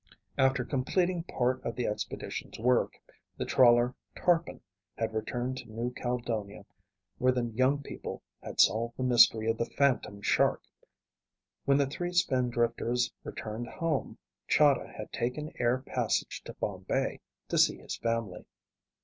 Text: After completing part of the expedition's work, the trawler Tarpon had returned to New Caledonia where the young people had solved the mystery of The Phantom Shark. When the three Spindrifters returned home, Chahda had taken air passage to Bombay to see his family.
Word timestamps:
After 0.35 0.65
completing 0.65 1.21
part 1.25 1.63
of 1.63 1.75
the 1.75 1.85
expedition's 1.85 2.57
work, 2.57 2.93
the 3.37 3.45
trawler 3.45 3.93
Tarpon 4.15 4.59
had 4.97 5.13
returned 5.13 5.57
to 5.57 5.71
New 5.71 5.91
Caledonia 5.91 6.65
where 7.19 7.31
the 7.31 7.43
young 7.45 7.83
people 7.83 8.23
had 8.41 8.59
solved 8.59 8.97
the 8.97 9.03
mystery 9.03 9.47
of 9.47 9.59
The 9.59 9.67
Phantom 9.67 10.19
Shark. 10.23 10.63
When 11.65 11.77
the 11.77 11.85
three 11.85 12.13
Spindrifters 12.13 13.11
returned 13.23 13.67
home, 13.67 14.17
Chahda 14.47 14.91
had 14.91 15.13
taken 15.13 15.51
air 15.59 15.77
passage 15.77 16.41
to 16.45 16.53
Bombay 16.55 17.19
to 17.49 17.59
see 17.59 17.77
his 17.77 17.95
family. 17.97 18.47